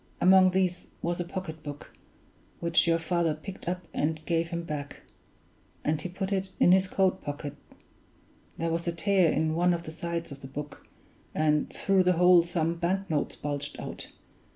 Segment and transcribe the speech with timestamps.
[0.19, 1.93] Among these was a pocketbook,
[2.59, 5.03] which your father picked up and gave him back;
[5.83, 7.55] and he put it in his coat pocket
[8.57, 10.87] there was a tear in one of the sides of the book,
[11.35, 14.07] and through the hole some bank notes bulged out.